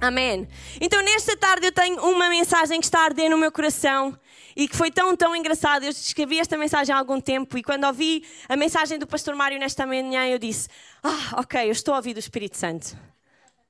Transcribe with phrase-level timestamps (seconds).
[0.00, 0.46] Amém.
[0.80, 4.16] Então, nesta tarde, eu tenho uma mensagem que está a arder no meu coração
[4.56, 5.84] e que foi tão, tão engraçada.
[5.86, 9.58] Eu escrevi esta mensagem há algum tempo e quando ouvi a mensagem do Pastor Mário
[9.58, 10.68] nesta manhã, eu disse:
[11.02, 12.96] Ah, ok, eu estou a ouvir do Espírito Santo.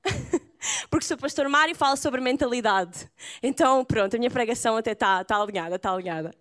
[0.89, 3.09] Porque o pastor Mário fala sobre mentalidade.
[3.41, 6.33] Então, pronto, a minha pregação até está tá alinhada, está alinhada.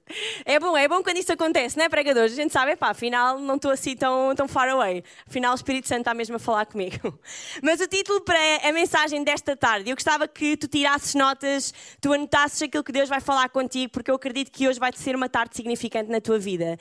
[0.44, 2.32] É bom, é bom quando isso acontece, não é, pregadores?
[2.32, 5.04] A gente sabe, pá, afinal não estou assim tão, tão far away.
[5.26, 7.18] Afinal, o Espírito Santo está mesmo a falar comigo.
[7.62, 12.12] Mas o título para a mensagem desta tarde, eu gostava que tu tirasses notas, tu
[12.12, 15.28] anotasses aquilo que Deus vai falar contigo, porque eu acredito que hoje vai ser uma
[15.28, 16.78] tarde significante na tua vida.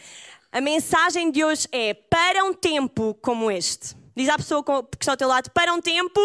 [0.52, 3.96] A mensagem de hoje é para um tempo como este.
[4.16, 6.20] Diz à pessoa que está ao teu lado, para um tempo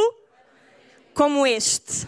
[1.15, 2.07] como este.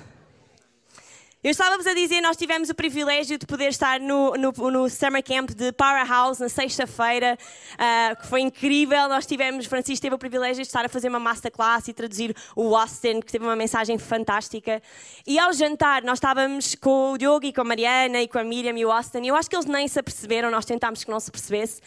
[1.45, 5.23] Eu estava-vos a dizer, nós tivemos o privilégio de poder estar no, no, no Summer
[5.23, 7.37] Camp de Powerhouse na sexta-feira,
[7.75, 9.07] uh, que foi incrível.
[9.11, 12.75] Nós tivemos, Francisco teve o privilégio de estar a fazer uma masterclass e traduzir o
[12.75, 14.83] Austin, que teve uma mensagem fantástica.
[15.27, 18.45] E ao jantar, nós estávamos com o Diogo e com a Mariana e com a
[18.45, 19.21] Miriam e o Austin.
[19.25, 21.83] E eu acho que eles nem se aperceberam, nós tentámos que não se percebesse.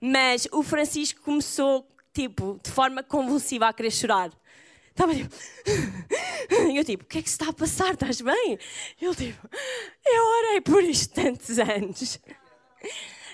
[0.00, 4.30] Mas o Francisco começou, tipo, de forma convulsiva a querer chorar.
[4.94, 5.34] Estava tipo.
[6.70, 7.94] E eu tipo, o que é que se está a passar?
[7.94, 8.58] Estás bem?
[9.00, 9.48] Ele tipo,
[10.06, 12.20] eu orei por isto tantos anos.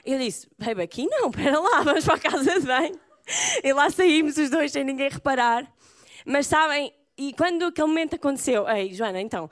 [0.05, 2.95] Eu disse, baby, aqui não, para lá, vamos para a casa de bem.
[3.63, 5.71] E lá saímos os dois sem ninguém reparar.
[6.25, 9.51] Mas sabem, e quando aquele momento aconteceu, ei, Joana, então,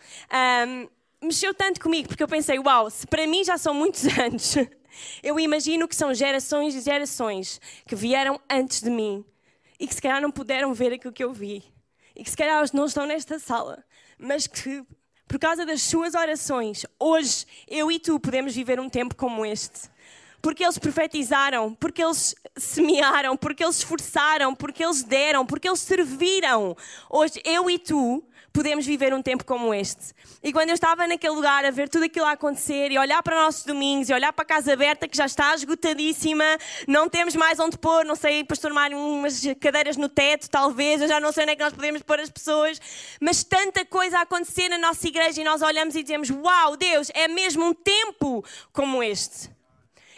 [1.20, 4.54] um, mexeu tanto comigo, porque eu pensei, uau, se para mim já são muitos anos,
[5.22, 9.24] eu imagino que são gerações e gerações que vieram antes de mim
[9.78, 11.64] e que se calhar não puderam ver aquilo que eu vi
[12.18, 13.82] e que se calhar não estão nesta sala,
[14.18, 14.84] mas que
[15.28, 19.88] por causa das suas orações, hoje eu e tu podemos viver um tempo como este.
[20.40, 26.76] Porque eles profetizaram, porque eles semearam, porque eles esforçaram, porque eles deram, porque eles serviram.
[27.10, 30.12] Hoje eu e tu podemos viver um tempo como este.
[30.42, 33.36] E quando eu estava naquele lugar a ver tudo aquilo a acontecer e olhar para
[33.36, 36.44] nossos domingos e olhar para a casa aberta que já está esgotadíssima,
[36.86, 41.08] não temos mais onde pôr, não sei, pastor Mário, umas cadeiras no teto, talvez, eu
[41.08, 42.80] já não sei onde é que nós podemos pôr as pessoas,
[43.20, 47.10] mas tanta coisa a acontecer na nossa igreja e nós olhamos e dizemos: Uau, Deus,
[47.14, 49.50] é mesmo um tempo como este.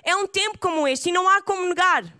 [0.02, 2.19] É um tempo como este e não há como negar.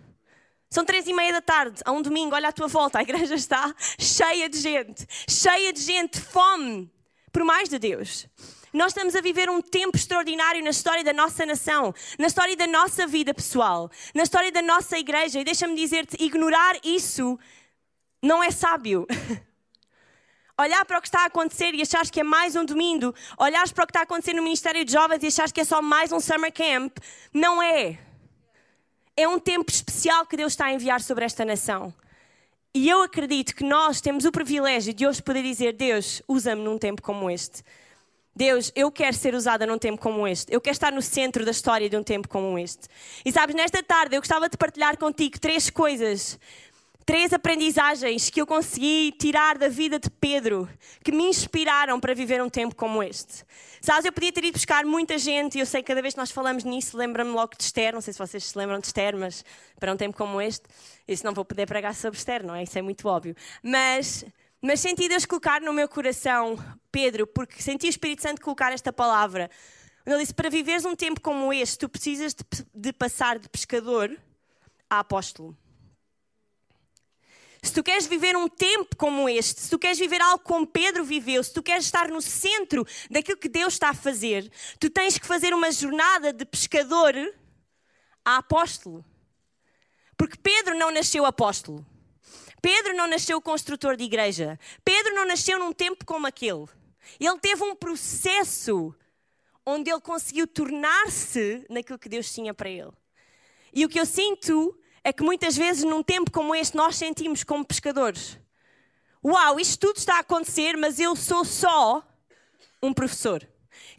[0.73, 3.35] São três e meia da tarde, a um domingo, olha à tua volta, a igreja
[3.35, 6.89] está cheia de gente, cheia de gente, fome
[7.29, 8.25] por mais de Deus.
[8.71, 12.67] Nós estamos a viver um tempo extraordinário na história da nossa nação, na história da
[12.67, 15.41] nossa vida pessoal, na história da nossa igreja.
[15.41, 17.37] E deixa-me dizer-te: ignorar isso
[18.23, 19.05] não é sábio.
[20.57, 23.73] Olhar para o que está a acontecer e achares que é mais um domingo, olhares
[23.73, 25.81] para o que está a acontecer no Ministério de Jovens e achares que é só
[25.81, 26.97] mais um summer camp,
[27.33, 28.10] não é.
[29.21, 31.93] É um tempo especial que Deus está a enviar sobre esta nação.
[32.73, 36.75] E eu acredito que nós temos o privilégio de hoje poder dizer: Deus, usa-me num
[36.75, 37.61] tempo como este.
[38.35, 40.51] Deus, eu quero ser usada num tempo como este.
[40.51, 42.87] Eu quero estar no centro da história de um tempo como este.
[43.23, 46.39] E sabes, nesta tarde eu gostava de partilhar contigo três coisas
[47.05, 50.69] três aprendizagens que eu consegui tirar da vida de Pedro
[51.03, 53.43] que me inspiraram para viver um tempo como este.
[53.81, 56.19] Sabes, eu podia ter ido buscar muita gente e eu sei que cada vez que
[56.19, 57.93] nós falamos nisso, lembra-me logo de Esther.
[57.93, 59.43] Não sei se vocês se lembram de Esther, mas
[59.79, 60.63] para um tempo como este,
[61.07, 62.63] isso não vou poder pregar sobre Esther, não é?
[62.63, 63.35] Isso é muito óbvio.
[63.63, 64.23] Mas,
[64.61, 66.57] mas senti Deus colocar no meu coração,
[66.91, 69.49] Pedro, porque senti o Espírito Santo colocar esta palavra.
[70.05, 74.15] Ele disse: Para viveres um tempo como este, tu precisas de, de passar de pescador
[74.89, 75.57] a apóstolo.
[77.63, 81.03] Se tu queres viver um tempo como este, se tu queres viver algo como Pedro
[81.03, 85.19] viveu, se tu queres estar no centro daquilo que Deus está a fazer, tu tens
[85.19, 87.13] que fazer uma jornada de pescador
[88.25, 89.05] a apóstolo.
[90.17, 91.85] Porque Pedro não nasceu apóstolo.
[92.61, 94.59] Pedro não nasceu construtor de igreja.
[94.83, 96.65] Pedro não nasceu num tempo como aquele.
[97.19, 98.93] Ele teve um processo
[99.63, 102.91] onde ele conseguiu tornar-se naquilo que Deus tinha para ele.
[103.73, 107.43] E o que eu sinto é que muitas vezes num tempo como este nós sentimos
[107.43, 108.37] como pescadores.
[109.23, 112.03] Uau, isto tudo está a acontecer, mas eu sou só
[112.81, 113.47] um professor.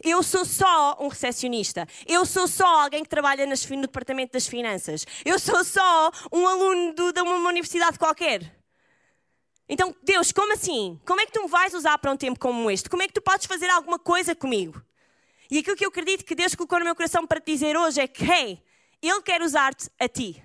[0.03, 1.87] Eu sou só um recepcionista.
[2.05, 5.05] Eu sou só alguém que trabalha no departamento das finanças.
[5.23, 8.53] Eu sou só um aluno de uma universidade qualquer.
[9.67, 10.99] Então, Deus, como assim?
[11.05, 12.89] Como é que tu me vais usar para um tempo como este?
[12.89, 14.81] Como é que tu podes fazer alguma coisa comigo?
[15.49, 18.01] E aquilo que eu acredito que Deus colocou no meu coração para te dizer hoje
[18.01, 18.61] é que, hey,
[19.01, 20.43] Ele quer usar-te a ti.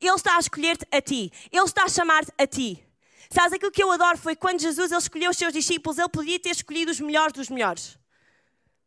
[0.00, 1.32] Ele está a escolher-te a ti.
[1.50, 2.84] Ele está a chamar-te a ti.
[3.30, 6.38] Sabes, aquilo que eu adoro foi quando Jesus ele escolheu os seus discípulos, ele podia
[6.38, 7.98] ter escolhido os melhores dos melhores.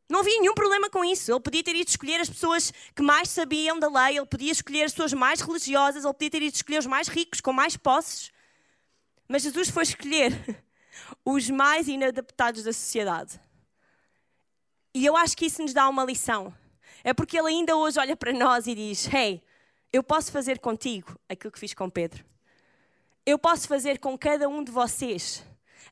[0.10, 1.32] Não havia nenhum problema com isso.
[1.32, 4.84] Ele podia ter ido escolher as pessoas que mais sabiam da lei, ele podia escolher
[4.84, 8.32] as pessoas mais religiosas, ele podia ter ido escolher os mais ricos, com mais posses.
[9.28, 10.64] Mas Jesus foi escolher
[11.26, 13.40] os mais inadaptados da sociedade.
[14.94, 16.56] E eu acho que isso nos dá uma lição.
[17.04, 19.44] É porque ele ainda hoje olha para nós e diz: Hey,
[19.92, 22.26] eu posso fazer contigo aquilo que fiz com Pedro.
[23.26, 25.44] Eu posso fazer com cada um de vocês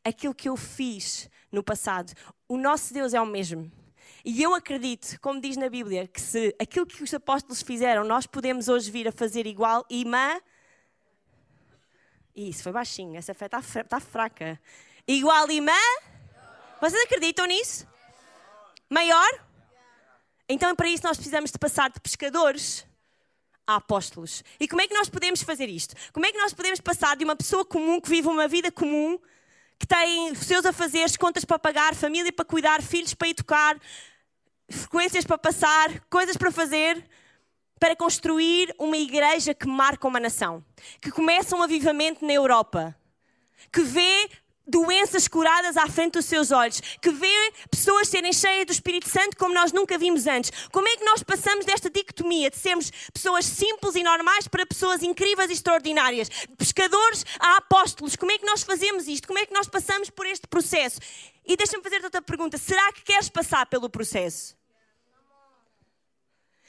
[0.03, 2.13] aquilo que eu fiz no passado.
[2.47, 3.71] O nosso Deus é o mesmo.
[4.23, 8.25] E eu acredito, como diz na Bíblia, que se aquilo que os apóstolos fizeram, nós
[8.25, 10.41] podemos hoje vir a fazer igual e ma.
[12.35, 14.59] Isso, foi baixinho, essa fé está tá fraca.
[15.07, 15.71] Igual e ma.
[16.81, 17.87] Vocês acreditam nisso?
[18.89, 19.45] Maior?
[20.47, 22.85] Então, para isso, nós precisamos de passar de pescadores
[23.67, 24.43] a apóstolos.
[24.59, 25.95] E como é que nós podemos fazer isto?
[26.13, 29.19] Como é que nós podemos passar de uma pessoa comum que vive uma vida comum,
[29.77, 33.77] que tem seus afazeres, contas para pagar, família para cuidar, filhos para educar,
[34.69, 37.03] frequências para passar, coisas para fazer,
[37.79, 40.63] para construir uma igreja que marca uma nação,
[41.01, 42.95] que começa um avivamento na Europa,
[43.71, 44.29] que vê
[44.67, 49.37] doenças curadas à frente dos seus olhos, que vê pessoas serem cheias do Espírito Santo
[49.37, 50.51] como nós nunca vimos antes.
[50.71, 55.03] Como é que nós passamos desta dicotomia de sermos pessoas simples e normais para pessoas
[55.03, 58.15] incríveis e extraordinárias, de pescadores a apóstolos?
[58.15, 59.27] Como é que nós fazemos isto?
[59.27, 60.99] Como é que nós passamos por este processo?
[61.45, 64.55] E deixa-me fazer-te outra pergunta: será que queres passar pelo processo?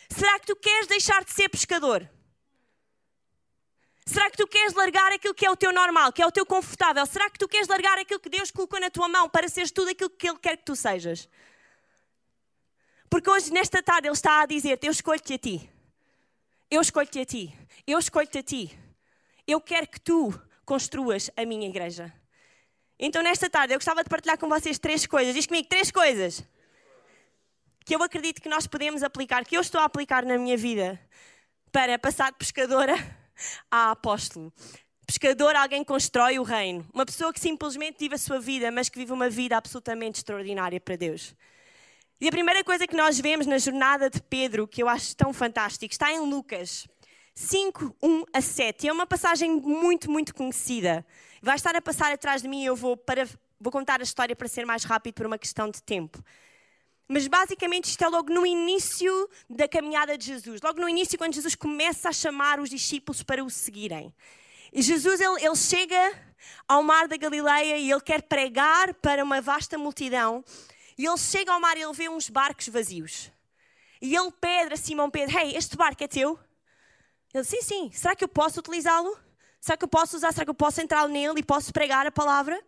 [0.08, 2.08] Será que tu queres deixar de ser pescador?
[4.06, 6.46] Será que tu queres largar aquilo que é o teu normal, que é o teu
[6.46, 7.04] confortável?
[7.06, 9.90] Será que tu queres largar aquilo que Deus colocou na tua mão para seres tudo
[9.90, 11.28] aquilo que Ele quer que tu sejas?
[13.10, 15.70] Porque hoje, nesta tarde, Ele está a dizer-te: Eu escolho-te a ti.
[16.70, 17.58] Eu escolho-te a ti.
[17.84, 18.78] Eu escolho-te a ti.
[19.44, 20.32] Eu quero que tu
[20.64, 22.12] construas a minha igreja.
[22.98, 25.34] Então, nesta tarde, eu gostava de partilhar com vocês três coisas.
[25.34, 26.44] Diz comigo, três coisas
[27.84, 31.00] que eu acredito que nós podemos aplicar, que eu estou a aplicar na minha vida
[31.70, 32.94] para passar de pescadora
[33.70, 34.52] a apóstolo.
[35.06, 36.84] Pescador, alguém constrói o reino.
[36.92, 40.80] Uma pessoa que simplesmente vive a sua vida, mas que vive uma vida absolutamente extraordinária
[40.80, 41.34] para Deus.
[42.20, 45.32] E a primeira coisa que nós vemos na jornada de Pedro, que eu acho tão
[45.32, 46.88] fantástico, está em Lucas
[47.34, 48.84] 5, 1 a 7.
[48.84, 51.06] E é uma passagem muito, muito conhecida.
[51.42, 53.28] Vai estar a passar atrás de mim e eu vou, para,
[53.60, 56.18] vou contar a história para ser mais rápido por uma questão de tempo.
[57.08, 61.34] Mas basicamente isto é logo no início da caminhada de Jesus, logo no início, quando
[61.34, 64.12] Jesus começa a chamar os discípulos para o seguirem.
[64.72, 66.26] E Jesus ele, ele chega
[66.66, 70.44] ao mar da Galileia e ele quer pregar para uma vasta multidão.
[70.98, 73.30] E ele chega ao mar e ele vê uns barcos vazios.
[74.00, 76.38] E ele pede a Simão Pedro: Hey, este barco é teu?
[77.32, 77.90] Ele diz: Sim, sim.
[77.92, 79.16] Será que eu posso utilizá-lo?
[79.60, 80.32] Será que eu posso usar?
[80.32, 82.60] Será que eu posso entrar nele e posso pregar a palavra?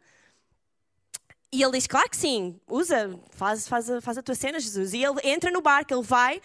[1.53, 4.93] E ele diz: Claro que sim, usa, faz, faz, faz a tua cena, Jesus.
[4.93, 6.41] E ele entra no barco, ele vai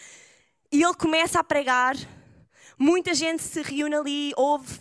[0.71, 1.95] e ele começa a pregar.
[2.77, 4.79] Muita gente se reúne ali, ouve.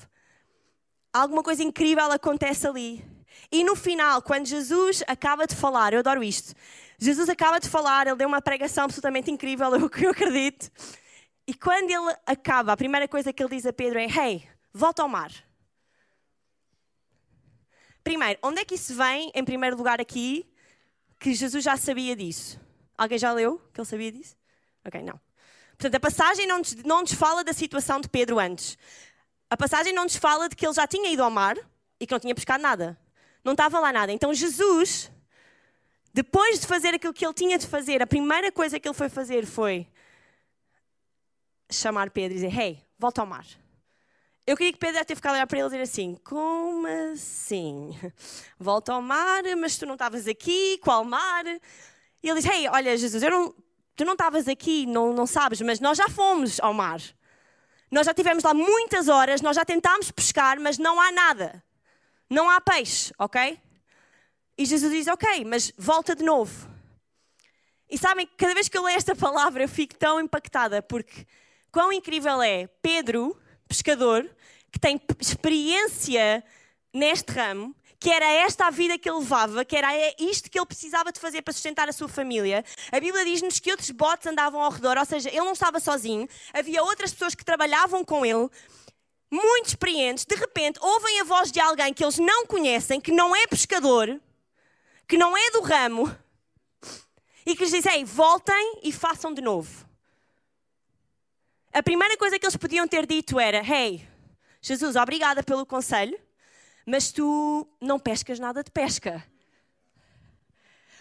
[1.13, 3.05] Alguma coisa incrível acontece ali.
[3.51, 6.55] E no final, quando Jesus acaba de falar, eu adoro isto.
[6.99, 10.71] Jesus acaba de falar, ele deu uma pregação absolutamente incrível, eu, eu acredito.
[11.47, 15.03] E quando ele acaba, a primeira coisa que ele diz a Pedro é: Hey, volta
[15.03, 15.33] ao mar.
[18.03, 20.47] Primeiro, onde é que isso vem, em primeiro lugar, aqui,
[21.19, 22.61] que Jesus já sabia disso?
[22.99, 24.37] Alguém já leu que ele sabia disso?
[24.85, 25.21] Ok, não.
[25.79, 28.77] Portanto, a passagem não nos, não nos fala da situação de Pedro antes.
[29.49, 31.57] A passagem não nos fala de que ele já tinha ido ao mar
[31.99, 32.99] e que não tinha pescado nada.
[33.45, 34.13] Não estava lá nada.
[34.13, 35.11] Então, Jesus,
[36.13, 39.09] depois de fazer aquilo que ele tinha de fazer, a primeira coisa que ele foi
[39.09, 39.87] fazer foi
[41.71, 43.47] chamar Pedro e dizer: Hey, volta ao mar.
[44.45, 47.97] Eu queria que Pedro ter ficado a olhar para ele e dizer assim: Como assim?
[48.59, 51.47] Volta ao mar, mas tu não estavas aqui, qual mar?
[51.47, 53.55] E ele diz: Hey, olha, Jesus, não,
[53.95, 57.01] tu não estavas aqui, não, não sabes, mas nós já fomos ao mar.
[57.89, 61.63] Nós já tivemos lá muitas horas, nós já tentámos pescar, mas não há nada.
[62.29, 63.61] Não há peixe, ok?
[64.59, 66.69] E Jesus diz: Ok, mas volta de novo.
[67.89, 71.27] E sabem, cada vez que eu leio esta palavra, eu fico tão impactada, porque
[71.71, 73.41] quão incrível é Pedro
[73.73, 74.29] pescador
[74.71, 76.45] que tem experiência
[76.93, 79.89] neste ramo, que era esta a vida que ele levava, que era
[80.19, 82.65] isto que ele precisava de fazer para sustentar a sua família.
[82.91, 86.29] A Bíblia diz-nos que outros botes andavam ao redor, ou seja, ele não estava sozinho,
[86.53, 88.49] havia outras pessoas que trabalhavam com ele,
[89.31, 90.27] muito experientes.
[90.27, 94.21] De repente, ouvem a voz de alguém que eles não conhecem, que não é pescador,
[95.09, 96.15] que não é do ramo,
[97.47, 99.92] e que lhes diz: Ei, voltem e façam de novo.
[101.73, 104.07] A primeira coisa que eles podiam ter dito era: Hey,
[104.61, 106.19] Jesus, obrigada pelo conselho,
[106.87, 109.25] mas tu não pescas nada de pesca.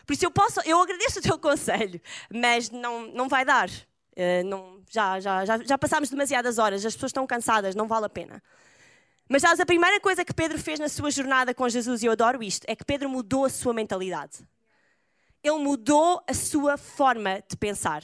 [0.06, 2.02] Por isso eu posso, eu agradeço o teu conselho,
[2.34, 3.70] mas não, não vai dar.
[3.70, 8.06] Uh, não, já, já, já, já passámos demasiadas horas, as pessoas estão cansadas, não vale
[8.06, 8.42] a pena.
[9.28, 12.14] Mas sabes, a primeira coisa que Pedro fez na sua jornada com Jesus, e eu
[12.14, 14.40] adoro isto, é que Pedro mudou a sua mentalidade.
[15.44, 18.04] Ele mudou a sua forma de pensar.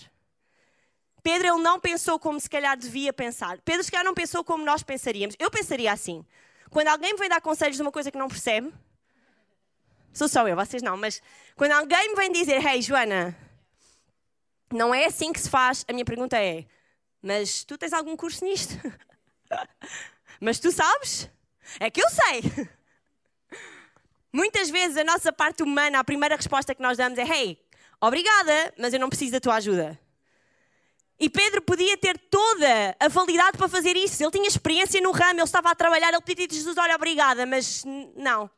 [1.27, 3.60] Pedro ele não pensou como se calhar devia pensar.
[3.65, 5.36] Pedro se calhar não pensou como nós pensaríamos.
[5.38, 6.25] Eu pensaria assim.
[6.69, 8.74] Quando alguém me vem dar conselhos de uma coisa que não percebe,
[10.13, 11.22] sou só eu, vocês não, mas
[11.57, 13.38] quando alguém me vem dizer, hey Joana,
[14.72, 16.65] não é assim que se faz, a minha pergunta é,
[17.22, 18.75] mas tu tens algum curso nisto?
[20.39, 21.29] mas tu sabes?
[21.77, 22.69] É que eu sei.
[24.31, 27.62] Muitas vezes a nossa parte humana, a primeira resposta que nós damos é, hey,
[28.00, 30.00] obrigada, mas eu não preciso da tua ajuda.
[31.19, 34.24] E Pedro podia ter toda a validade para fazer isso.
[34.24, 37.45] Ele tinha experiência no ramo, ele estava a trabalhar, ele pedia a Jesus: Olha, obrigada,
[37.45, 37.83] mas
[38.15, 38.50] não.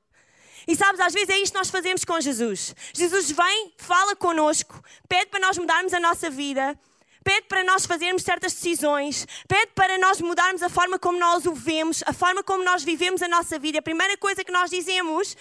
[0.68, 2.76] E sabes, às vezes é isto que nós fazemos com Jesus.
[2.94, 6.78] Jesus vem, fala connosco, pede para nós mudarmos a nossa vida,
[7.24, 11.54] pede para nós fazermos certas decisões, pede para nós mudarmos a forma como nós o
[11.54, 13.80] vemos, a forma como nós vivemos a nossa vida.
[13.80, 15.36] A primeira coisa que nós dizemos: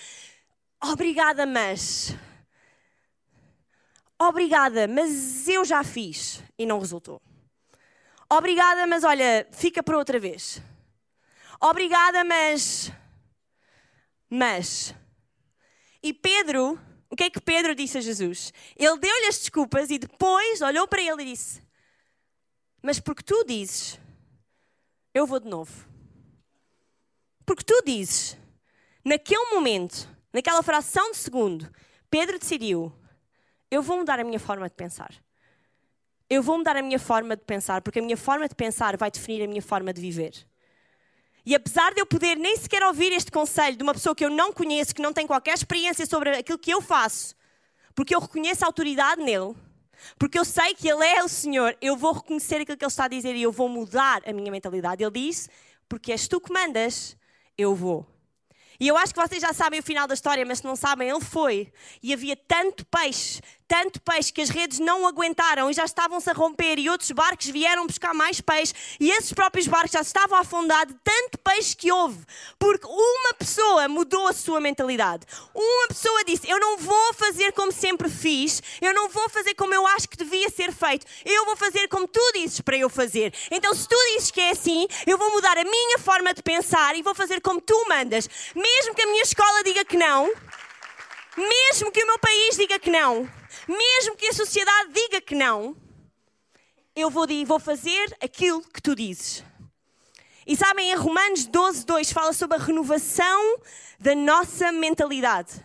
[0.80, 2.16] Obrigada, mas.
[4.20, 7.22] Obrigada, mas eu já fiz e não resultou.
[8.28, 10.60] Obrigada, mas olha, fica para outra vez.
[11.60, 12.90] Obrigada, mas.
[14.28, 14.94] Mas.
[16.02, 18.52] E Pedro, o que é que Pedro disse a Jesus?
[18.76, 21.62] Ele deu-lhe as desculpas e depois olhou para ele e disse:
[22.82, 23.98] Mas porque tu dizes,
[25.14, 25.88] eu vou de novo.
[27.46, 28.36] Porque tu dizes,
[29.04, 31.72] naquele momento, naquela fração de segundo,
[32.10, 32.92] Pedro decidiu:
[33.70, 35.14] eu vou mudar a minha forma de pensar.
[36.30, 39.10] Eu vou mudar a minha forma de pensar, porque a minha forma de pensar vai
[39.10, 40.46] definir a minha forma de viver.
[41.44, 44.30] E apesar de eu poder nem sequer ouvir este conselho de uma pessoa que eu
[44.30, 47.34] não conheço, que não tem qualquer experiência sobre aquilo que eu faço,
[47.94, 49.54] porque eu reconheço a autoridade nele,
[50.18, 53.04] porque eu sei que ele é o Senhor, eu vou reconhecer aquilo que ele está
[53.04, 55.02] a dizer e eu vou mudar a minha mentalidade.
[55.02, 55.48] Ele diz:
[55.88, 57.16] Porque és tu que mandas,
[57.56, 58.06] eu vou.
[58.80, 61.08] E eu acho que vocês já sabem o final da história, mas se não sabem,
[61.08, 61.72] ele foi.
[62.00, 66.32] E havia tanto peixe, tanto peixe que as redes não aguentaram e já estavam-se a
[66.32, 70.96] romper e outros barcos vieram buscar mais peixe e esses próprios barcos já estavam afundados,
[71.04, 72.24] tanto peixe que houve,
[72.58, 75.26] porque uma pessoa mudou a sua mentalidade.
[75.54, 79.74] Uma pessoa disse: "Eu não vou fazer como sempre fiz, eu não vou fazer como
[79.74, 81.06] eu acho que devia ser feito.
[81.24, 83.34] Eu vou fazer como tu dizes para eu fazer.
[83.50, 86.96] Então se tu dizes que é assim, eu vou mudar a minha forma de pensar
[86.96, 88.28] e vou fazer como tu mandas,
[88.76, 90.32] mesmo que a minha escola diga que não,
[91.36, 95.76] mesmo que o meu país diga que não." mesmo que a sociedade diga que não,
[96.96, 99.44] eu vou, vou fazer aquilo que tu dizes.
[100.46, 103.58] E sabem, em Romanos 12, 2 fala sobre a renovação
[104.00, 105.62] da nossa mentalidade.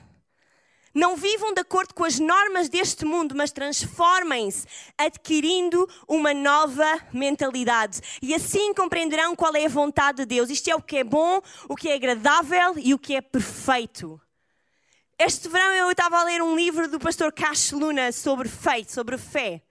[0.93, 8.00] Não vivam de acordo com as normas deste mundo, mas transformem-se, adquirindo uma nova mentalidade.
[8.21, 10.51] E assim compreenderão qual é a vontade de Deus.
[10.51, 14.21] Isto é o que é bom, o que é agradável e o que é perfeito.
[15.17, 19.17] Este verão eu estava a ler um livro do pastor Cash Luna sobre fé, sobre
[19.17, 19.63] fé.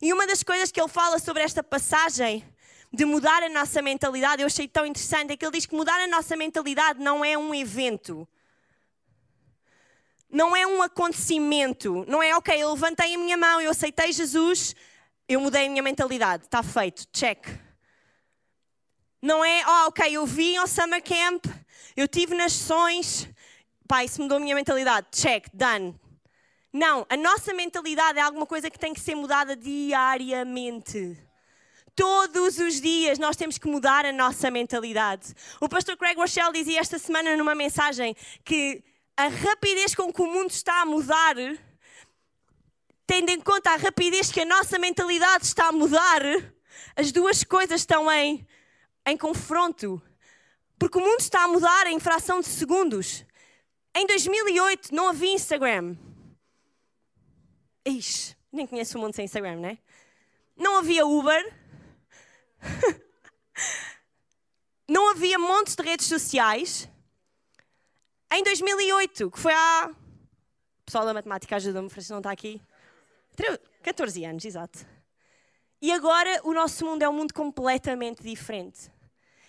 [0.00, 2.44] E uma das coisas que ele fala sobre esta passagem
[2.92, 6.00] de mudar a nossa mentalidade, eu achei tão interessante, é que ele diz que mudar
[6.00, 8.26] a nossa mentalidade não é um evento.
[10.30, 12.04] Não é um acontecimento.
[12.06, 14.74] Não é, ok, eu levantei a minha mão, eu aceitei Jesus,
[15.28, 16.44] eu mudei a minha mentalidade.
[16.44, 17.46] Está feito, check.
[19.20, 21.44] Não é, oh, ok, eu vim ao summer camp,
[21.96, 23.28] eu tive nas sessões,
[23.90, 25.08] Pai, isso mudou a minha mentalidade.
[25.10, 25.98] Check, done.
[26.72, 31.18] Não, a nossa mentalidade é alguma coisa que tem que ser mudada diariamente.
[31.96, 35.34] Todos os dias nós temos que mudar a nossa mentalidade.
[35.60, 38.80] O pastor Craig Rochelle dizia esta semana numa mensagem que
[39.20, 41.36] a rapidez com que o mundo está a mudar,
[43.06, 46.22] tendo em conta a rapidez que a nossa mentalidade está a mudar,
[46.96, 48.46] as duas coisas estão em,
[49.04, 50.00] em confronto.
[50.78, 53.26] Porque o mundo está a mudar em fração de segundos.
[53.94, 55.94] Em 2008 não havia Instagram.
[57.84, 59.78] Ixi, nem conheço o mundo sem Instagram, né?
[60.56, 61.54] Não havia Uber.
[64.88, 66.88] não havia montes de redes sociais.
[68.32, 69.90] Em 2008, que foi há.
[69.90, 72.60] O pessoal da matemática ajuda-me, Francisco não está aqui.
[73.82, 74.86] 14 anos, exato.
[75.82, 78.90] E agora o nosso mundo é um mundo completamente diferente.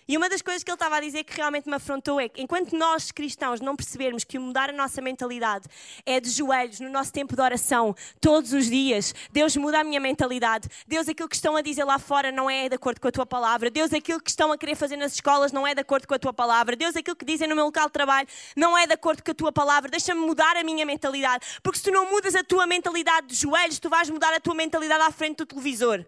[0.08, 2.42] E uma das coisas que ele estava a dizer que realmente me afrontou é que
[2.42, 5.66] enquanto nós cristãos não percebermos que mudar a nossa mentalidade
[6.04, 10.00] é de joelhos no nosso tempo de oração, todos os dias, Deus muda a minha
[10.00, 10.68] mentalidade.
[10.86, 13.26] Deus, aquilo que estão a dizer lá fora não é de acordo com a tua
[13.26, 13.70] palavra.
[13.70, 16.18] Deus, aquilo que estão a querer fazer nas escolas não é de acordo com a
[16.18, 16.74] tua palavra.
[16.74, 19.34] Deus, aquilo que dizem no meu local de trabalho não é de acordo com a
[19.34, 19.90] tua palavra.
[19.90, 21.46] Deixa-me mudar a minha mentalidade.
[21.62, 24.54] Porque se tu não mudas a tua mentalidade de joelhos, tu vais mudar a tua
[24.54, 26.04] mentalidade à frente do televisor.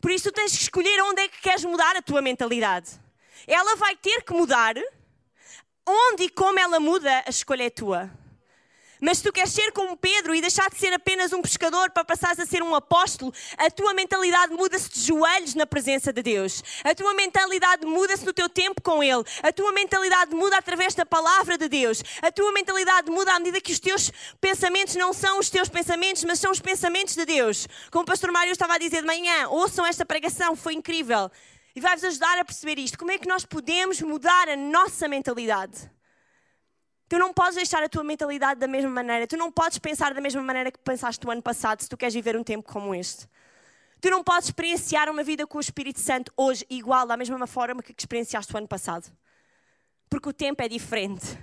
[0.00, 2.92] Por isso tu tens que escolher onde é que queres mudar a tua mentalidade.
[3.46, 4.74] Ela vai ter que mudar.
[5.86, 8.10] Onde e como ela muda, a escolha é tua.
[9.00, 12.04] Mas se tu queres ser como Pedro e deixar de ser apenas um pescador para
[12.04, 16.62] passares a ser um apóstolo, a tua mentalidade muda-se de joelhos na presença de Deus.
[16.84, 19.24] A tua mentalidade muda-se no teu tempo com Ele.
[19.42, 22.02] A tua mentalidade muda através da palavra de Deus.
[22.20, 26.22] A tua mentalidade muda à medida que os teus pensamentos não são os teus pensamentos,
[26.24, 27.66] mas são os pensamentos de Deus.
[27.90, 31.30] Como o pastor Mário estava a dizer de manhã, ouçam esta pregação, foi incrível.
[31.74, 32.98] E vai-vos ajudar a perceber isto.
[32.98, 35.90] Como é que nós podemos mudar a nossa mentalidade?
[37.10, 39.26] Tu não podes deixar a tua mentalidade da mesma maneira.
[39.26, 42.14] Tu não podes pensar da mesma maneira que pensaste no ano passado se tu queres
[42.14, 43.28] viver um tempo como este.
[44.00, 47.82] Tu não podes experienciar uma vida com o Espírito Santo hoje igual da mesma forma
[47.82, 49.10] que experienciaste o ano passado.
[50.08, 51.36] Porque o tempo é diferente.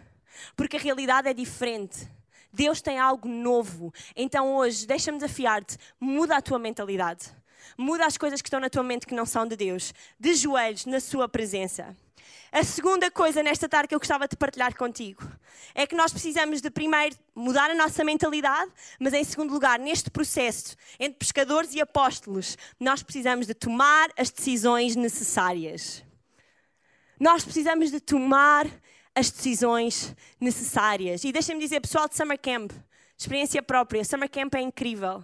[0.56, 2.10] Porque a realidade é diferente.
[2.54, 3.94] Deus tem algo novo.
[4.16, 7.30] Então hoje, deixa-me desafiar-te, muda a tua mentalidade.
[7.78, 9.94] Muda as coisas que estão na tua mente que não são de Deus.
[10.20, 11.96] De joelhos na sua presença.
[12.52, 15.22] A segunda coisa nesta tarde que eu gostava de partilhar contigo
[15.76, 20.10] é que nós precisamos de primeiro mudar a nossa mentalidade, mas em segundo lugar, neste
[20.10, 26.04] processo entre pescadores e apóstolos, nós precisamos de tomar as decisões necessárias.
[27.20, 28.66] Nós precisamos de tomar
[29.14, 31.24] as decisões necessárias.
[31.24, 32.72] E deixem-me dizer, pessoal de Summer Camp,
[33.18, 35.24] experiência própria, Summer Camp é incrível.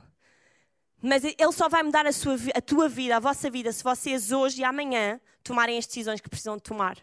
[1.06, 4.32] Mas ele só vai mudar a, sua, a tua vida, a vossa vida, se vocês
[4.32, 6.98] hoje e amanhã tomarem as decisões que precisam de tomar.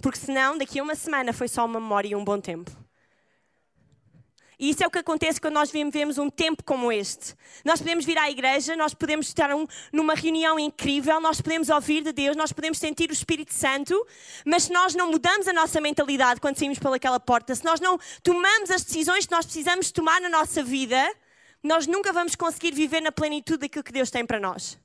[0.00, 2.70] Porque senão, daqui a uma semana foi só uma memória e um bom tempo.
[4.56, 7.34] E isso é o que acontece quando nós vivemos um tempo como este.
[7.64, 12.04] Nós podemos vir à igreja, nós podemos estar um, numa reunião incrível, nós podemos ouvir
[12.04, 14.06] de Deus, nós podemos sentir o Espírito Santo,
[14.46, 17.98] mas se nós não mudamos a nossa mentalidade quando saímos pelaquela porta, se nós não
[18.22, 21.12] tomamos as decisões que nós precisamos tomar na nossa vida,
[21.62, 24.78] nós nunca vamos conseguir viver na plenitude daquilo que Deus tem para nós.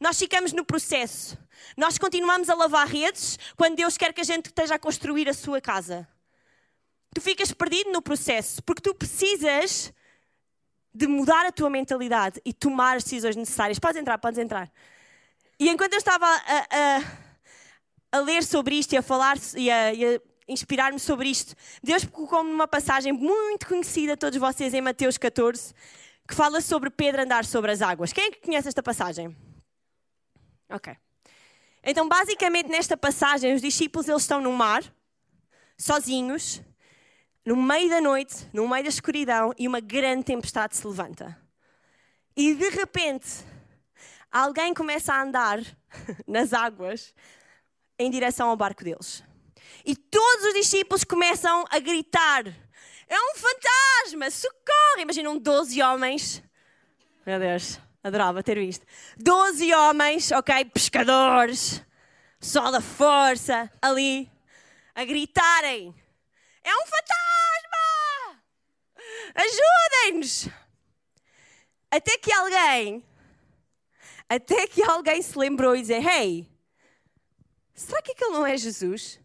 [0.00, 1.38] Nós ficamos no processo.
[1.76, 5.34] Nós continuamos a lavar redes quando Deus quer que a gente esteja a construir a
[5.34, 6.08] sua casa.
[7.14, 9.92] Tu ficas perdido no processo porque tu precisas
[10.94, 13.78] de mudar a tua mentalidade e tomar as decisões necessárias.
[13.78, 14.70] Podes entrar, podes entrar.
[15.58, 19.92] E enquanto eu estava a, a, a ler sobre isto e a falar e a,
[19.92, 24.80] e a inspirar-me sobre isto, Deus colocou-me numa passagem muito conhecida a todos vocês em
[24.80, 25.72] Mateus 14,
[26.26, 28.12] que fala sobre Pedro andar sobre as águas.
[28.12, 29.36] Quem é que conhece esta passagem?
[30.68, 30.96] Ok.
[31.84, 34.82] Então, basicamente, nesta passagem, os discípulos eles estão no mar,
[35.76, 36.62] sozinhos,
[37.44, 41.36] no meio da noite, no meio da escuridão, e uma grande tempestade se levanta.
[42.36, 43.28] E de repente,
[44.30, 45.58] alguém começa a andar
[46.26, 47.12] nas águas
[47.98, 49.24] em direção ao barco deles.
[49.84, 52.44] E todos os discípulos começam a gritar:
[53.08, 54.30] É um fantasma!
[54.30, 55.00] Socorro!
[55.00, 56.42] Imaginam 12 homens.
[57.26, 57.78] Meu Deus.
[58.04, 58.84] Adorava ter visto.
[59.16, 61.80] Doze homens, ok, pescadores,
[62.40, 64.28] pessoal da força, ali,
[64.92, 65.94] a gritarem:
[66.64, 68.42] É um fantasma!
[69.36, 70.48] Ajudem-nos!
[71.88, 73.06] Até que alguém,
[74.28, 76.50] até que alguém se lembrou e dizer: Hey,
[77.72, 79.20] será que aquele não é Jesus?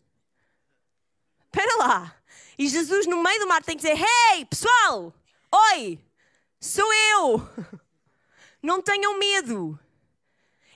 [1.46, 2.17] Espera lá.
[2.58, 5.14] E Jesus, no meio do mar, tem que dizer: Hey, pessoal!
[5.74, 6.00] Oi!
[6.60, 7.42] Sou eu!
[8.62, 9.80] Não tenham medo.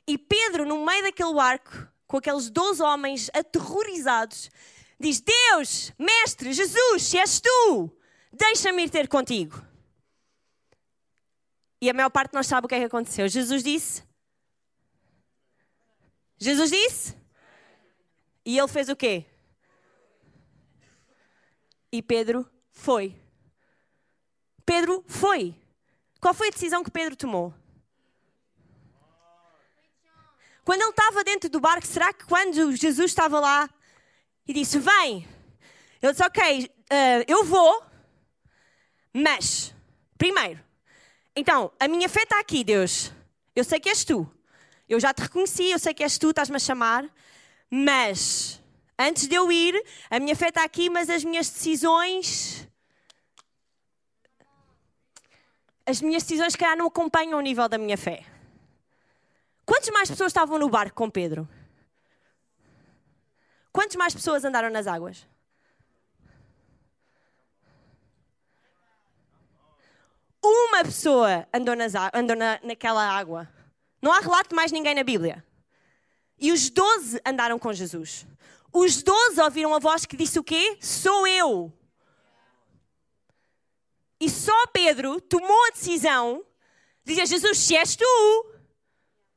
[0.06, 4.52] E Pedro, no meio daquele barco, com aqueles 12 homens aterrorizados,
[5.00, 7.92] diz: Deus, Mestre, Jesus, se és tu,
[8.32, 9.66] deixa-me ir ter contigo.
[11.82, 13.28] E a maior parte nós sabe o que é que aconteceu.
[13.28, 14.04] Jesus disse.
[16.38, 17.16] Jesus disse.
[18.46, 19.26] E ele fez o quê?
[21.92, 23.16] E Pedro foi.
[24.66, 25.56] Pedro foi.
[26.20, 27.54] Qual foi a decisão que Pedro tomou?
[30.64, 33.70] Quando ele estava dentro do barco, será que quando Jesus estava lá
[34.48, 35.28] e disse: Vem,
[36.02, 37.84] ele disse: Ok, uh, eu vou,
[39.14, 39.74] mas,
[40.18, 40.64] primeiro,
[41.36, 43.12] então, a minha fé está aqui, Deus.
[43.56, 44.30] Eu sei que és tu.
[44.88, 47.10] Eu já te reconheci, eu sei que és tu, estás-me a chamar,
[47.70, 48.61] mas,
[49.08, 52.68] antes de eu ir, a minha fé está aqui, mas as minhas decisões.
[55.86, 58.26] As minhas decisões, calhar, não acompanham o nível da minha fé.
[59.66, 61.48] Quantas mais pessoas estavam no barco com Pedro?
[63.72, 65.28] Quantas mais pessoas andaram nas águas?
[70.44, 73.48] Uma pessoa andou, nas, andou na, naquela água.
[74.02, 75.46] Não há relato de mais ninguém na Bíblia.
[76.40, 78.26] E os doze andaram com Jesus.
[78.74, 80.78] Os doze ouviram a voz que disse o quê?
[80.80, 81.74] Sou eu.
[84.20, 86.46] E só Pedro tomou a decisão
[87.04, 88.46] de dizer: Jesus, se és tu,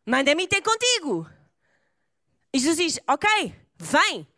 [0.07, 1.29] manda-me ter contigo.
[2.53, 3.29] E Jesus diz: Ok,
[3.79, 4.29] vem.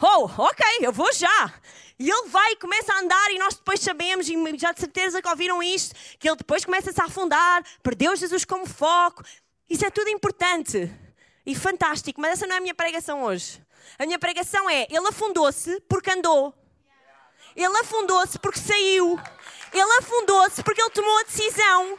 [0.00, 1.60] Oh, ok, eu vou já.
[1.98, 5.20] E ele vai e começa a andar, e nós depois sabemos, e já de certeza
[5.20, 9.24] que ouviram isto, que ele depois começa-se a afundar, perdeu Jesus como foco.
[9.68, 10.88] Isso é tudo importante
[11.44, 13.60] e fantástico, mas essa não é a minha pregação hoje.
[13.98, 16.54] A minha pregação é: ele afundou-se porque andou.
[17.54, 19.18] Ele afundou-se porque saiu.
[19.72, 21.98] Ele afundou-se porque ele tomou a decisão.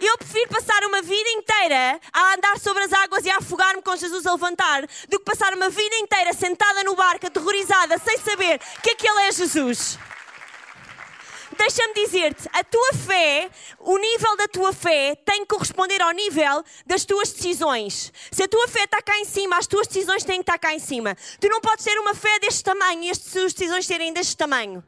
[0.00, 3.94] Eu prefiro passar uma vida inteira a andar sobre as águas e a afogar-me com
[3.96, 8.58] Jesus a levantar do que passar uma vida inteira sentada no barco, aterrorizada, sem saber
[8.82, 9.98] que aquele é Jesus.
[11.60, 16.64] Deixa-me dizer-te, a tua fé, o nível da tua fé tem que corresponder ao nível
[16.86, 18.10] das tuas decisões.
[18.32, 20.72] Se a tua fé está cá em cima, as tuas decisões têm que estar cá
[20.72, 21.14] em cima.
[21.38, 24.82] Tu não podes ter uma fé deste tamanho e as tuas decisões serem deste tamanho.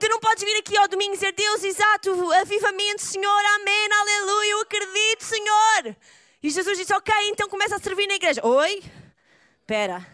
[0.00, 4.50] Tu não podes vir aqui ao domingo e dizer Deus, exato, avivamento, Senhor, amém, aleluia,
[4.50, 5.96] eu acredito, Senhor.
[6.42, 8.44] E Jesus disse, ok, então começa a servir na igreja.
[8.44, 8.82] Oi?
[9.60, 10.04] Espera.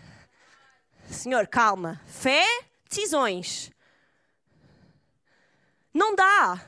[1.10, 1.98] Senhor, calma.
[2.06, 2.46] Fé,
[2.86, 3.72] decisões.
[5.92, 6.60] Não dá.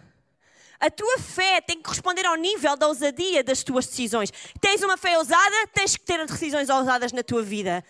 [0.80, 4.32] A tua fé tem que corresponder ao nível da ousadia das tuas decisões.
[4.61, 7.85] Tens uma fé ousada, tens que ter decisões ousadas na tua vida.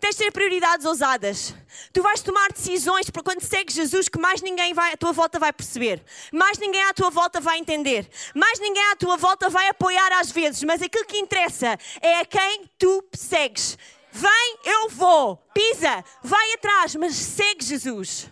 [0.00, 1.54] Tens de ter prioridades ousadas.
[1.92, 5.38] Tu vais tomar decisões para quando segues Jesus que mais ninguém vai, à tua volta
[5.38, 6.04] vai perceber.
[6.32, 8.10] Mais ninguém à tua volta vai entender.
[8.34, 10.62] Mais ninguém à tua volta vai apoiar às vezes.
[10.64, 13.78] Mas aquilo que interessa é a quem tu segues.
[14.10, 15.36] Vem, eu vou.
[15.54, 18.28] Pisa, vai atrás, mas segue Jesus.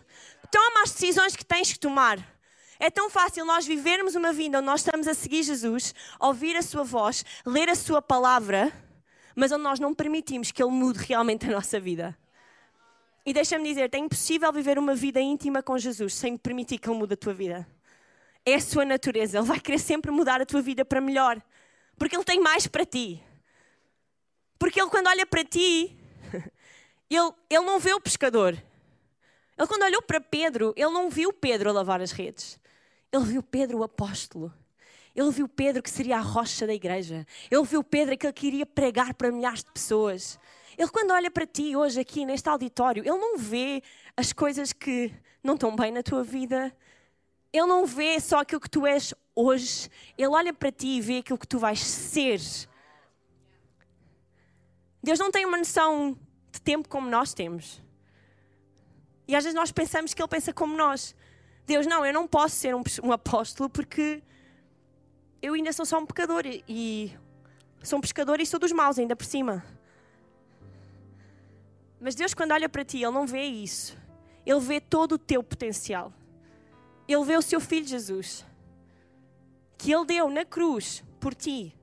[0.50, 2.32] Toma as decisões que tens que tomar.
[2.83, 6.62] É tão fácil nós vivermos uma vida onde nós estamos a seguir Jesus, ouvir a
[6.62, 8.73] sua voz, ler a sua palavra
[9.35, 12.16] mas onde nós não permitimos que Ele mude realmente a nossa vida.
[13.25, 16.99] E deixa-me dizer, é impossível viver uma vida íntima com Jesus sem permitir que Ele
[16.99, 17.66] mude a tua vida.
[18.45, 19.38] É a sua natureza.
[19.38, 21.40] Ele vai querer sempre mudar a tua vida para melhor.
[21.97, 23.23] Porque Ele tem mais para ti.
[24.59, 25.97] Porque Ele, quando olha para ti,
[27.09, 28.61] ele, ele não vê o pescador.
[29.57, 32.61] Ele, quando olhou para Pedro, ele não viu Pedro a lavar as redes.
[33.12, 34.53] Ele viu Pedro, o apóstolo.
[35.14, 37.27] Ele viu Pedro que seria a rocha da igreja.
[37.51, 40.38] Ele viu Pedro que ele queria pregar para milhares de pessoas.
[40.79, 43.83] Ele, quando olha para ti hoje aqui neste auditório, ele não vê
[44.16, 45.12] as coisas que
[45.44, 46.75] não estão bem na tua vida.
[47.53, 49.90] Ele não vê só aquilo que tu és hoje.
[50.16, 52.40] Ele olha para ti e vê aquilo que tu vais ser.
[55.03, 56.18] Deus não tem uma noção
[56.51, 57.83] de tempo como nós temos.
[59.29, 61.14] E às vezes nós pensamos que Ele pensa como nós.
[61.73, 64.23] Deus, não, eu não posso ser um, um apóstolo porque
[65.41, 67.17] eu ainda sou só um pecador e
[67.83, 69.65] sou um pescador e sou dos maus ainda por cima.
[71.99, 73.97] Mas Deus, quando olha para ti, Ele não vê isso.
[74.45, 76.13] Ele vê todo o teu potencial.
[77.09, 78.45] Ele vê o seu filho Jesus,
[79.79, 81.75] que Ele deu na cruz por ti.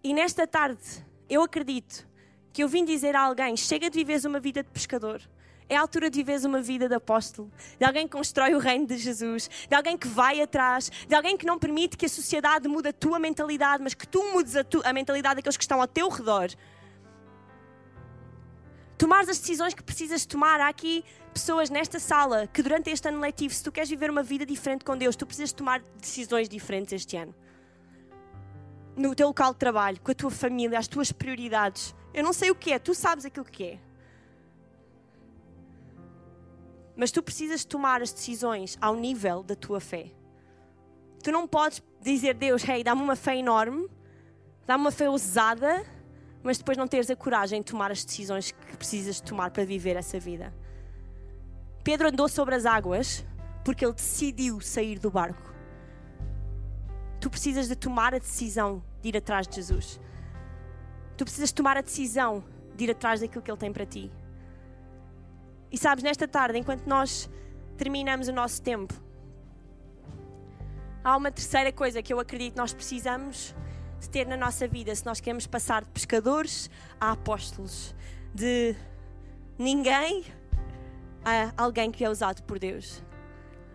[0.00, 2.06] E nesta tarde, eu acredito
[2.52, 5.20] que eu vim dizer a alguém: chega de viveres uma vida de pescador.
[5.68, 8.86] É a altura de viveres uma vida de apóstolo, de alguém que constrói o reino
[8.86, 12.68] de Jesus, de alguém que vai atrás, de alguém que não permite que a sociedade
[12.68, 15.80] mude a tua mentalidade, mas que tu mudes a, tu, a mentalidade daqueles que estão
[15.80, 16.50] ao teu redor.
[18.98, 20.60] Tomar as decisões que precisas tomar.
[20.60, 24.22] Há aqui pessoas nesta sala que durante este ano letivo, se tu queres viver uma
[24.22, 27.34] vida diferente com Deus, tu precisas tomar decisões diferentes este ano.
[28.96, 31.94] No teu local de trabalho, com a tua família, as tuas prioridades.
[32.12, 33.78] Eu não sei o que é, tu sabes aquilo que é.
[36.96, 40.12] Mas tu precisas tomar as decisões ao nível da tua fé.
[41.22, 43.88] Tu não podes dizer, Deus, hey, dá-me uma fé enorme,
[44.66, 45.84] dá-me uma fé ousada,
[46.42, 49.96] mas depois não teres a coragem de tomar as decisões que precisas tomar para viver
[49.96, 50.54] essa vida.
[51.82, 53.24] Pedro andou sobre as águas
[53.64, 55.54] porque ele decidiu sair do barco.
[57.20, 59.98] Tu precisas de tomar a decisão de ir atrás de Jesus.
[61.16, 62.44] Tu precisas tomar a decisão
[62.76, 64.12] de ir atrás daquilo que Ele tem para ti.
[65.74, 67.28] E sabes, nesta tarde, enquanto nós
[67.76, 68.94] terminamos o nosso tempo,
[71.02, 73.52] há uma terceira coisa que eu acredito nós precisamos
[73.98, 77.92] de ter na nossa vida se nós queremos passar de pescadores a apóstolos,
[78.32, 78.76] de
[79.58, 80.24] ninguém
[81.24, 83.02] a alguém que é usado por Deus.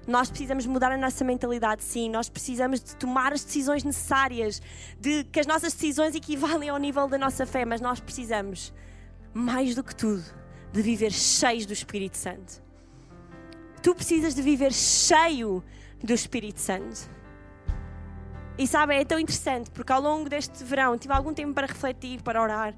[0.07, 2.09] Nós precisamos mudar a nossa mentalidade, sim.
[2.09, 4.61] Nós precisamos de tomar as decisões necessárias,
[4.97, 8.73] de que as nossas decisões equivalem ao nível da nossa fé, mas nós precisamos,
[9.33, 10.38] mais do que tudo,
[10.71, 12.61] de viver cheios do Espírito Santo.
[13.81, 15.63] Tu precisas de viver cheio
[16.03, 17.09] do Espírito Santo.
[18.57, 22.21] E sabe, é tão interessante porque ao longo deste verão tive algum tempo para refletir,
[22.21, 22.75] para orar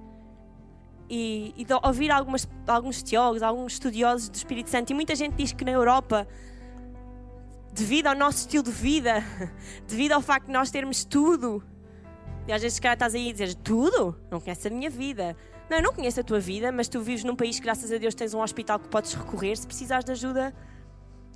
[1.09, 4.91] e, e ouvir algumas, alguns teólogos, alguns estudiosos do Espírito Santo.
[4.91, 6.27] E muita gente diz que na Europa,
[7.73, 9.23] devido ao nosso estilo de vida,
[9.87, 11.63] devido ao facto de nós termos tudo,
[12.47, 14.15] e às vezes calhar estás aí a dizer tudo?
[14.29, 15.35] Não conheces a minha vida.
[15.71, 17.97] Não, eu não conheço a tua vida, mas tu vives num país que, graças a
[17.97, 20.53] Deus, tens um hospital que podes recorrer se precisares de ajuda.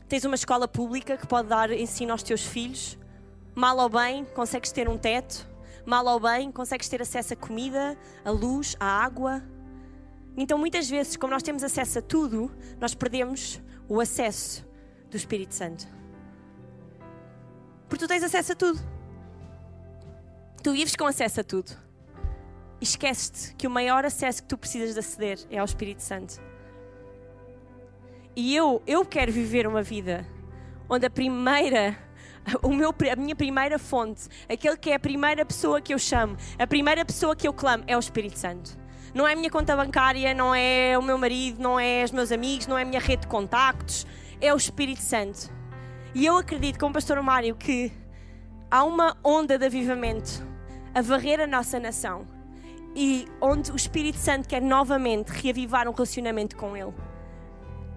[0.10, 2.98] Tens uma escola pública que pode dar ensino aos teus filhos.
[3.56, 5.48] Mal ou bem, consegues ter um teto.
[5.86, 9.42] Mal ou bem, consegues ter acesso à comida, à luz, à água.
[10.36, 14.68] Então, muitas vezes, como nós temos acesso a tudo, nós perdemos o acesso
[15.10, 15.88] do Espírito Santo.
[17.88, 18.82] Porque tu tens acesso a tudo.
[20.62, 21.85] Tu vives com acesso a tudo.
[22.82, 26.42] Esqueces-te que o maior acesso que tu precisas de aceder é ao Espírito Santo.
[28.36, 30.28] E eu, eu quero viver uma vida
[30.90, 31.98] onde a primeira
[32.62, 36.38] o meu, a minha primeira fonte, aquele que é a primeira pessoa que eu chamo,
[36.60, 38.78] a primeira pessoa que eu clamo é o Espírito Santo.
[39.14, 42.32] Não é a minha conta bancária, não é o meu marido, não é os meus
[42.32, 44.06] amigos, não é a minha rede de contactos,
[44.42, 45.50] é o Espírito Santo.
[46.14, 47.92] E eu acredito, como pastor Mário, que
[48.70, 50.46] há uma onda de avivamento
[50.94, 52.35] a varrer a nossa nação
[52.96, 56.94] e onde o Espírito Santo quer novamente reavivar um relacionamento com Ele.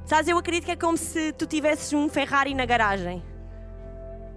[0.05, 3.23] Sabes, eu acredito que é como se tu tivesses um Ferrari na garagem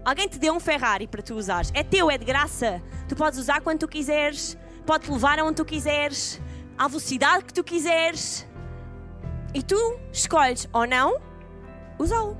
[0.04, 1.72] Alguém te deu um Ferrari para tu usares.
[1.76, 2.82] É teu, é de graça.
[3.08, 6.42] Tu podes usar quando tu quiseres, pode-te levar aonde tu quiseres,
[6.78, 8.48] à velocidade que tu quiseres.
[9.54, 11.20] E tu escolhes ou não
[12.00, 12.36] usá-lo.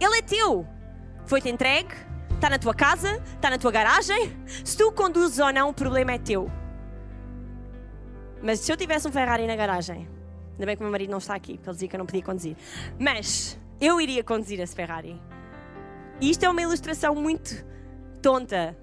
[0.00, 0.66] Ele é teu.
[1.26, 1.94] Foi-te entregue,
[2.34, 4.34] está na tua casa, está na tua garagem.
[4.64, 6.50] Se tu conduzes ou não, o problema é teu.
[8.42, 10.08] Mas se eu tivesse um Ferrari na garagem,
[10.52, 12.06] ainda bem que o meu marido não está aqui, para ele dizer que eu não
[12.06, 12.56] podia conduzir,
[12.98, 15.20] mas eu iria conduzir esse Ferrari.
[16.20, 17.64] E isto é uma ilustração muito
[18.22, 18.76] tonta,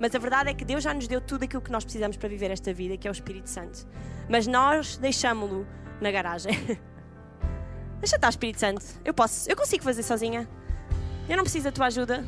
[0.00, 2.28] mas a verdade é que Deus já nos deu tudo aquilo que nós precisamos para
[2.28, 3.86] viver esta vida, que é o Espírito Santo.
[4.28, 5.66] Mas nós deixámo-lo
[6.00, 6.52] na garagem.
[8.00, 8.84] Deixa estar, Espírito Santo.
[9.04, 10.48] Eu posso, eu consigo fazer sozinha.
[11.28, 12.24] Eu não preciso da tua ajuda.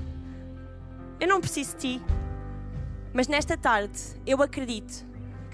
[1.20, 2.02] Eu não preciso de ti.
[3.12, 5.06] Mas nesta tarde, eu acredito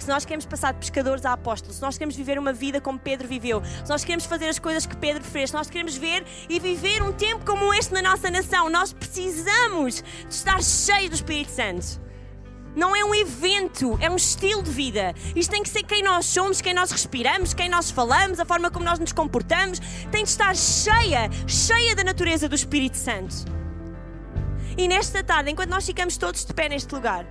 [0.02, 2.80] que se nós queremos passar de pescadores a apóstolos, se nós queremos viver uma vida
[2.80, 5.96] como Pedro viveu, se nós queremos fazer as coisas que Pedro fez, se nós queremos
[5.96, 11.10] ver e viver um tempo como este na nossa nação, nós precisamos de estar cheios
[11.10, 12.02] do Espírito Santo.
[12.74, 15.14] Não é um evento, é um estilo de vida.
[15.36, 18.70] Isto tem que ser quem nós somos, quem nós respiramos, quem nós falamos, a forma
[18.70, 19.78] como nós nos comportamos.
[20.10, 23.44] Tem de estar cheia, cheia da natureza do Espírito Santo.
[24.76, 27.26] E nesta tarde, enquanto nós ficamos todos de pé neste lugar,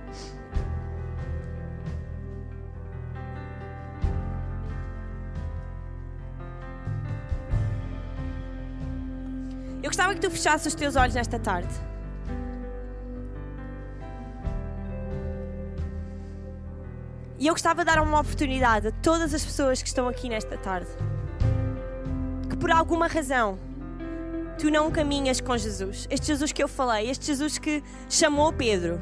[10.12, 11.72] gostava que tu fechasses os teus olhos nesta tarde.
[17.38, 20.56] E eu gostava de dar uma oportunidade a todas as pessoas que estão aqui nesta
[20.56, 20.88] tarde.
[22.48, 23.58] Que por alguma razão
[24.58, 26.06] tu não caminhas com Jesus.
[26.08, 29.00] Este Jesus que eu falei, este Jesus que chamou Pedro.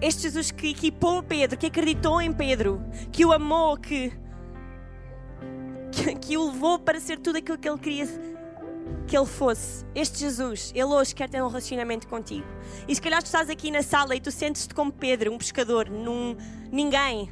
[0.00, 4.12] Este Jesus que equipou Pedro, que acreditou em Pedro, que o amou, que,
[5.92, 8.06] que, que o levou para ser tudo aquilo que ele queria
[9.06, 9.84] que Ele fosse.
[9.94, 12.46] Este Jesus, Ele hoje quer ter um relacionamento contigo.
[12.86, 15.88] E se calhar tu estás aqui na sala e tu sentes-te como Pedro, um pescador,
[15.88, 16.36] num
[16.70, 17.30] ninguém.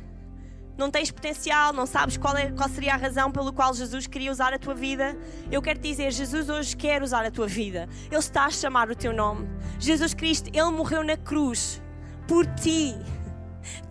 [0.76, 4.30] Não tens potencial, não sabes qual, é, qual seria a razão pelo qual Jesus queria
[4.30, 5.16] usar a tua vida.
[5.50, 7.88] Eu quero te dizer, Jesus hoje quer usar a tua vida.
[8.06, 9.48] Ele está a chamar o teu nome.
[9.80, 11.82] Jesus Cristo, Ele morreu na cruz
[12.28, 12.94] por ti.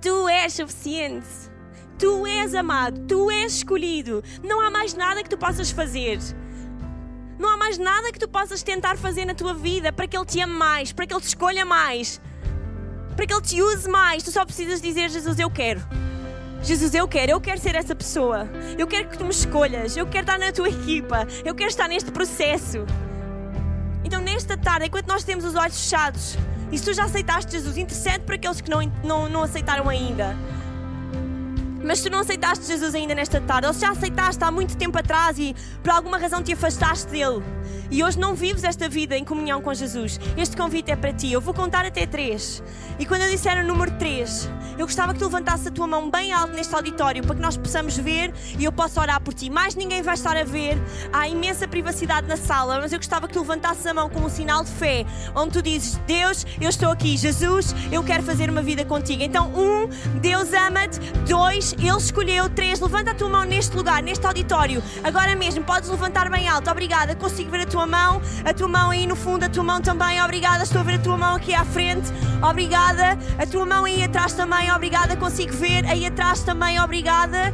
[0.02, 1.28] Tu és suficiente.
[2.00, 4.24] Tu és amado, tu és escolhido.
[4.44, 6.20] Não há mais nada que tu possas fazer.
[7.38, 10.26] Não há mais nada que tu possas tentar fazer na tua vida para que Ele
[10.26, 12.20] te ame mais, para que Ele te escolha mais,
[13.16, 14.24] para que Ele te use mais.
[14.24, 15.82] Tu só precisas dizer: Jesus, eu quero.
[16.64, 18.50] Jesus, eu quero, eu quero ser essa pessoa.
[18.78, 19.96] Eu quero que tu me escolhas.
[19.96, 21.28] Eu quero estar na tua equipa.
[21.46, 22.86] Eu quero estar neste processo.
[24.04, 26.38] Então, nesta tarde, enquanto nós temos os olhos fechados,
[26.72, 30.36] e se tu já aceitaste Jesus, intercede para aqueles que não, não, não aceitaram ainda.
[31.88, 34.98] Mas tu não aceitaste Jesus ainda nesta tarde, ou se já aceitaste há muito tempo
[34.98, 37.42] atrás e por alguma razão te afastaste dele
[37.90, 41.32] e hoje não vives esta vida em comunhão com Jesus, este convite é para ti.
[41.32, 42.62] Eu vou contar até três.
[43.00, 46.10] E quando eu disser o número três, eu gostava que tu levantasse a tua mão
[46.10, 49.50] bem alto neste auditório para que nós possamos ver e eu possa orar por ti.
[49.50, 50.78] Mais ninguém vai estar a ver,
[51.14, 54.30] há imensa privacidade na sala, mas eu gostava que tu levantasses a mão como um
[54.30, 58.62] sinal de fé, onde tu dizes: Deus, eu estou aqui, Jesus, eu quero fazer uma
[58.62, 59.24] vida contigo.
[59.24, 59.88] Então, um,
[60.20, 65.36] Deus ama-te, dois, Ele escolheu, três, levanta a tua mão neste lugar, neste auditório, agora
[65.36, 69.06] mesmo, podes levantar bem alto, obrigada, consigo ver a tua mão, a tua mão aí
[69.06, 70.64] no fundo, a tua mão também, obrigada.
[70.64, 72.12] Estou a ver a tua mão aqui à frente,
[72.42, 73.18] obrigada.
[73.38, 75.16] A tua mão aí atrás também, obrigada.
[75.16, 77.54] Consigo ver aí atrás também, obrigada.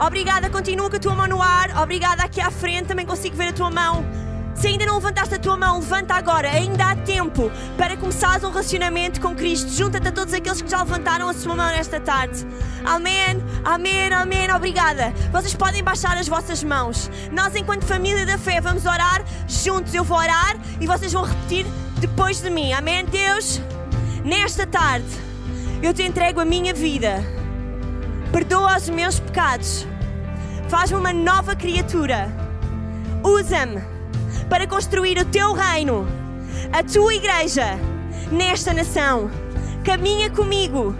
[0.00, 3.48] Obrigada, continua com a tua mão no ar, obrigada aqui à frente, também consigo ver
[3.48, 4.27] a tua mão.
[4.58, 6.50] Se ainda não levantaste a tua mão, levanta agora.
[6.50, 9.70] Ainda há tempo para começares um relacionamento com Cristo.
[9.70, 12.44] Junta-te a todos aqueles que já levantaram a sua mão nesta tarde.
[12.84, 14.52] Amém, amém, amém.
[14.52, 15.12] Obrigada.
[15.30, 17.08] Vocês podem baixar as vossas mãos.
[17.30, 19.94] Nós, enquanto família da fé, vamos orar juntos.
[19.94, 21.64] Eu vou orar e vocês vão repetir
[22.00, 22.72] depois de mim.
[22.72, 23.60] Amém, Deus?
[24.24, 25.06] Nesta tarde,
[25.80, 27.24] eu te entrego a minha vida.
[28.32, 29.86] Perdoa os meus pecados.
[30.68, 32.28] Faz-me uma nova criatura.
[33.22, 33.97] Usa-me
[34.48, 36.06] para construir o teu reino,
[36.72, 37.78] a tua igreja,
[38.30, 39.30] nesta nação.
[39.84, 40.94] Caminha comigo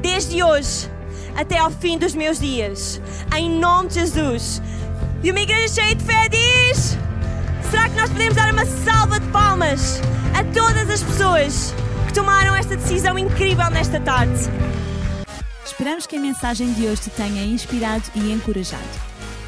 [0.00, 0.90] desde hoje
[1.36, 3.00] até ao fim dos meus dias,
[3.36, 4.60] em nome de Jesus.
[5.22, 6.96] E uma igreja cheia de fé diz:
[7.70, 10.00] será que nós podemos dar uma salva de palmas
[10.34, 11.74] a todas as pessoas
[12.06, 14.38] que tomaram esta decisão incrível nesta tarde?
[15.64, 19.07] Esperamos que a mensagem de hoje te tenha inspirado e encorajado.